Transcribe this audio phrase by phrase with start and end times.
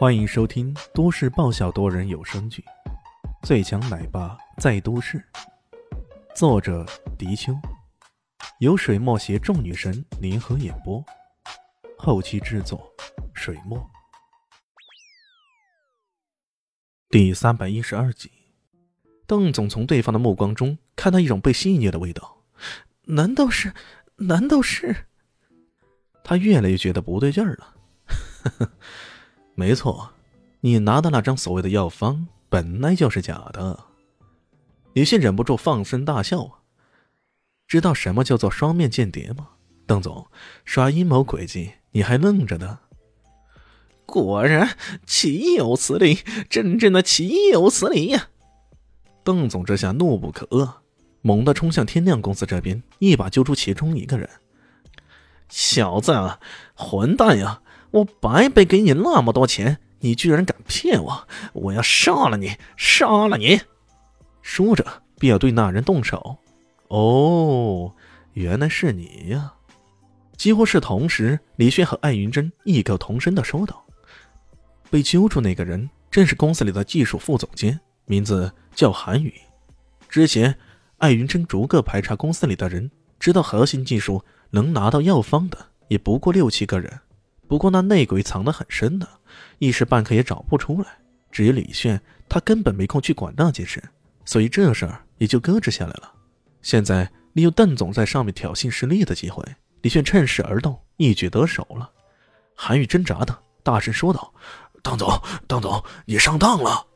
[0.00, 2.64] 欢迎收听都市爆笑多人有声剧
[3.46, 5.18] 《最强奶爸在都市》，
[6.34, 6.86] 作者：
[7.18, 7.52] 迪秋，
[8.60, 11.04] 由水墨携众女神联合演播，
[11.98, 12.90] 后期制作：
[13.34, 13.78] 水墨。
[17.10, 18.32] 第三百一十二集，
[19.26, 22.38] 邓总从对方的目光中看到一种被戏谑的味道，
[23.02, 23.74] 难道是？
[24.16, 25.08] 难道是？
[26.24, 27.74] 他越来越觉得不对劲儿了。
[28.06, 28.72] 呵呵。
[29.60, 30.12] 没错，
[30.60, 33.78] 你拿的那张所谓的药方本来就是假的。
[34.94, 36.60] 李信忍不住放声大笑啊！
[37.68, 39.48] 知道什么叫做双面间谍吗？
[39.86, 40.26] 邓总
[40.64, 42.78] 耍阴谋诡计，你还愣着呢？
[44.06, 46.20] 果然岂有此理！
[46.48, 48.30] 真正的岂有此理呀！
[49.22, 50.76] 邓总这下怒不可遏，
[51.20, 54.26] 猛地冲向天亮公司这边，一把揪住其中一个人
[55.50, 56.40] ：“小子啊，
[56.74, 61.28] 混蛋呀！”我白白给你那么多钱，你居然敢骗我！
[61.52, 63.60] 我要杀了你，杀了你！
[64.42, 64.84] 说着，
[65.18, 66.38] 便要对那人动手。
[66.88, 67.92] 哦，
[68.34, 69.54] 原来是你呀！
[70.36, 73.84] 几乎是同时，李炫和艾云珍异口同声的说道
[74.88, 79.34] ：“被揪住那个人，正是公司里的技术副总监，名字叫韩宇。
[80.08, 80.56] 之前，
[80.98, 87.00] 艾云珍逐个排查公司里的人，知道核心技术能拿到药方的，也不过六七个人。”
[87.50, 89.08] 不过那内鬼藏得很深的，
[89.58, 90.86] 一时半刻也找不出来。
[91.32, 93.82] 至于李炫，他根本没空去管那件事，
[94.24, 96.12] 所以这事儿也就搁置下来了。
[96.62, 99.44] 现在利用邓总在上面挑衅失利的机会，
[99.82, 101.90] 李炫趁势而动，一举得手了。
[102.54, 104.32] 韩宇挣扎的大声说道
[104.80, 106.86] ：“邓总，邓总，你上当了！”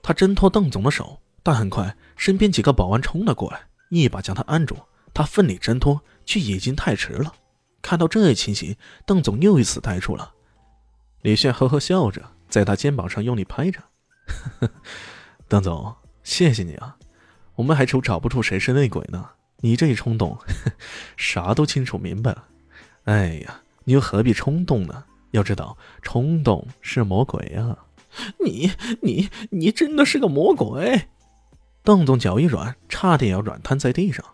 [0.00, 4.76] 他挣脱邓总的手，但很快身边几个保安冲了过来，一把将他按住。
[5.12, 7.34] 他奋力挣脱，却已经太迟了。
[7.82, 8.76] 看到这一情形，
[9.06, 10.34] 邓总又一次呆住了。
[11.22, 13.80] 李炫呵呵笑着，在他肩膀上用力拍着
[15.48, 16.96] ：“邓总，谢谢你啊！
[17.56, 20.38] 我们还愁找不出谁是内鬼呢，你这一冲动，
[21.16, 22.44] 啥都清楚明白了。
[23.04, 25.04] 哎呀，你又何必冲动呢？
[25.32, 27.76] 要知道，冲动是魔鬼啊！
[28.44, 31.08] 你、你、你真的是个魔鬼！”
[31.82, 34.24] 邓总脚一软，差点要软瘫在地上。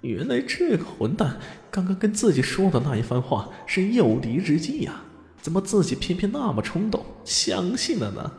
[0.00, 1.38] 原来这个混蛋
[1.70, 5.02] 刚刚跟自己说的那一番话是诱敌之计呀？
[5.40, 8.32] 怎么自己偏偏那么冲动相信了呢？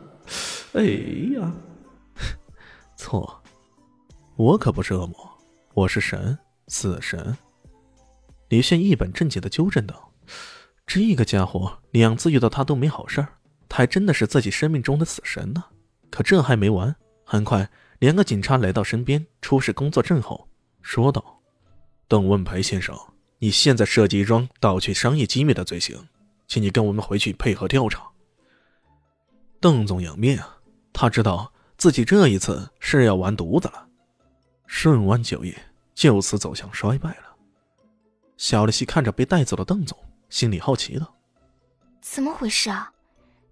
[0.74, 0.84] 哎
[1.34, 1.52] 呀，
[2.96, 3.42] 错，
[4.36, 5.16] 我可不是恶魔，
[5.74, 6.38] 我是神，
[6.68, 7.36] 死神。
[8.48, 10.12] 李炫一本正经的纠正道
[10.86, 13.28] ：“这个家伙两次遇到他都没好事儿，
[13.68, 15.64] 他还真的是自己生命中的死神呢。”
[16.10, 16.94] 可这还没完，
[17.24, 17.68] 很快
[17.98, 20.48] 两个警察来到身边，出示工作证后，
[20.82, 21.39] 说道。
[22.10, 22.98] 邓文培先生，
[23.38, 26.08] 你现在涉及一桩盗取商业机密的罪行，
[26.48, 28.02] 请你跟我们回去配合调查。
[29.60, 30.58] 邓总仰面啊，
[30.92, 33.86] 他知道自己这一次是要完犊子了。
[34.66, 35.56] 顺湾酒业
[35.94, 37.36] 就此走向衰败了。
[38.36, 39.96] 小丽西看着被带走的邓总，
[40.28, 41.14] 心里好奇道
[42.02, 42.90] ：“怎么回事啊？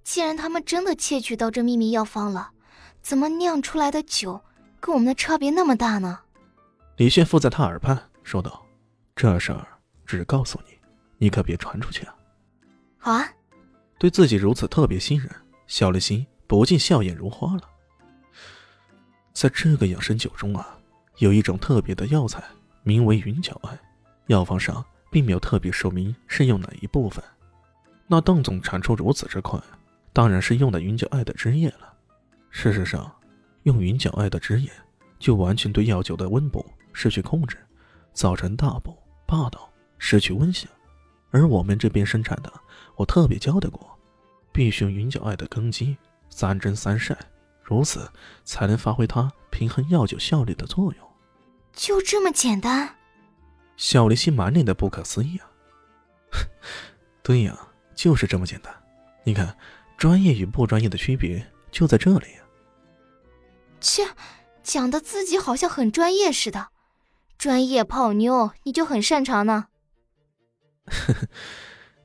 [0.02, 2.50] 既然他们真的窃取到这秘密药方了，
[3.02, 4.42] 怎么酿出来的酒
[4.80, 6.18] 跟我们的差别那么大呢？”
[6.98, 7.96] 李炫附在他耳畔。
[8.28, 8.62] 说道
[9.16, 9.66] ：“这事儿
[10.04, 10.76] 只告诉你，
[11.16, 12.14] 你可别传出去啊。
[13.00, 13.26] ”“好啊。”
[13.98, 15.30] 对自己如此特别信任，
[15.66, 17.62] 小丽心不禁笑靥如花了。
[19.32, 20.78] 在这个养生酒中啊，
[21.16, 22.44] 有一种特别的药材，
[22.82, 23.78] 名为云角艾。
[24.26, 27.24] 药方上并没有特别说明是用哪一部分。
[28.06, 29.58] 那邓总产出如此之快，
[30.12, 31.94] 当然是用的云角艾的汁液了。
[32.50, 33.10] 事实上，
[33.62, 34.70] 用云角艾的汁液，
[35.18, 36.62] 就完全对药酒的温补
[36.92, 37.56] 失去控制。
[38.12, 38.96] 造成大补
[39.26, 40.68] 霸道，失去温性，
[41.30, 42.52] 而我们这边生产的，
[42.96, 43.98] 我特别交代过，
[44.52, 45.96] 必须用云脚艾的根基，
[46.30, 47.16] 三蒸三晒，
[47.62, 48.10] 如此
[48.44, 51.08] 才能发挥它平衡药酒效力的作用。
[51.72, 52.96] 就这么简单？
[53.76, 55.50] 小离心满脸的不可思议啊！
[57.22, 57.56] 对呀，
[57.94, 58.74] 就是这么简单。
[59.22, 59.56] 你看，
[59.96, 62.42] 专业与不专业的区别就在这里啊。
[63.80, 64.02] 切，
[64.64, 66.68] 讲的自己好像很专业似的。
[67.38, 69.68] 专业泡妞，你就很擅长呢。
[70.86, 71.28] 呵呵，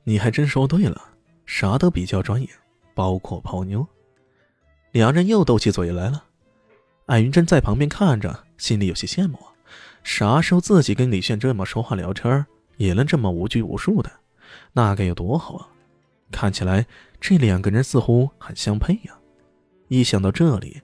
[0.04, 1.08] 你还真说对了，
[1.44, 2.48] 啥都比较专业，
[2.94, 3.84] 包括泡妞。
[4.92, 6.26] 两人又斗起嘴来了。
[7.06, 9.36] 艾云珍在旁边看着，心里有些羡慕。
[10.04, 12.46] 啥时候自己跟李炫这么说话聊天，
[12.76, 14.12] 也能这么无拘无束的，
[14.72, 15.66] 那该有多好啊！
[16.30, 16.86] 看起来
[17.20, 19.18] 这两个人似乎很相配呀。
[19.88, 20.80] 一想到这里，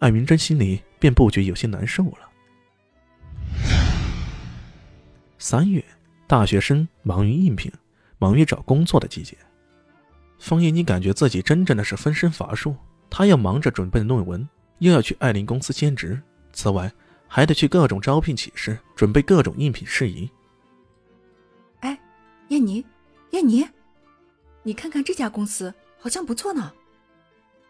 [0.00, 2.30] 艾云珍心里便不觉有些难受了。
[5.44, 5.84] 三月，
[6.26, 7.70] 大学生忙于应聘、
[8.16, 9.36] 忙于找工作的季节。
[10.38, 12.74] 方叶妮感觉自己真正的是分身乏术，
[13.10, 14.48] 她要忙着准备论文，
[14.78, 16.18] 又要去艾琳公司兼职，
[16.54, 16.90] 此外
[17.28, 20.30] 还得去各种招聘启事，准备各种应聘事宜。
[21.80, 22.00] 哎，
[22.48, 22.82] 燕妮，
[23.32, 23.68] 燕妮，
[24.62, 26.72] 你看看这家公司好像不错呢。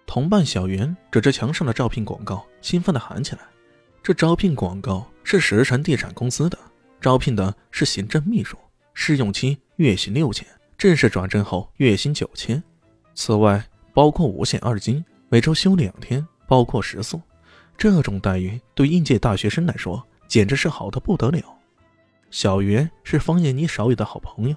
[0.06, 3.40] 同伴小袁指着墙上的招聘广告，兴奋地喊起来
[4.00, 6.56] ：“这招聘广告是石城地产公司的，
[7.04, 8.56] 招聘的是行政秘书，
[8.94, 10.46] 试用期月薪六千。”
[10.78, 12.62] 正式转正后，月薪九千，
[13.14, 13.62] 此外
[13.92, 17.20] 包括五险二金，每周休两天，包括食宿。
[17.76, 21.42] 这种待遇对应届大学生来说简直是好的不得了。
[22.30, 24.56] 小袁是方艳妮少有的好朋友，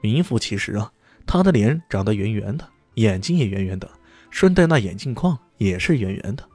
[0.00, 0.92] 名副其实啊！
[1.26, 2.64] 他的脸长得圆圆的，
[2.94, 3.90] 眼睛也圆圆的，
[4.30, 6.48] 顺带那眼镜框也是圆圆的。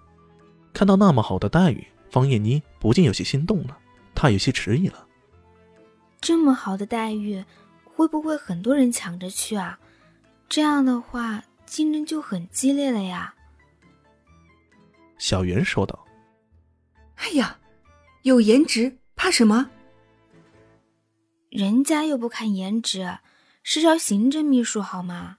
[0.72, 3.78] 看到那么好的待遇，方艳妮不禁有些心动了，
[4.14, 5.06] 她有些迟疑了。
[6.26, 7.46] 这么好的待遇。
[7.94, 9.80] 会不会很多人抢着去啊？
[10.50, 13.36] 这样的话，竞争就很激烈了呀。
[15.20, 16.04] 小袁说道
[17.16, 17.60] ：“哎呀，
[18.24, 19.70] 有颜值怕什么？
[21.50, 23.20] 人家又不看颜值，
[23.62, 25.38] 是招行政秘书好吗？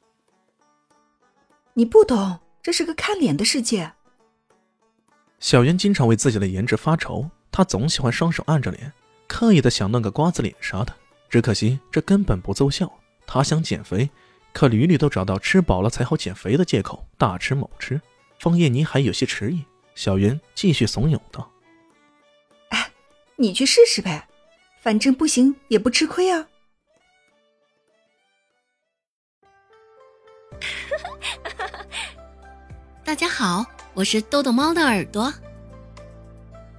[1.75, 3.93] 你不懂，这是个看脸的世界。”
[5.41, 8.91] 小袁经常为自己的颜值发愁，他总喜欢双手按着脸，
[9.37, 10.95] 刻意的想弄个瓜子脸啥的。
[11.29, 12.91] 只可惜这根本不奏效。
[13.27, 14.09] 他想减肥，
[14.55, 18.01] 可屡屡都找到吃饱了才好减肥的借口，大吃猛吃。
[18.41, 19.63] 方叶妮还有些迟疑，
[19.95, 21.53] 小云继续怂恿道
[22.73, 22.91] ：“哎，
[23.37, 24.27] 你去试试呗，
[24.81, 26.49] 反正不行也不吃亏啊。
[33.05, 35.31] ”大家好，我是豆豆猫的耳朵。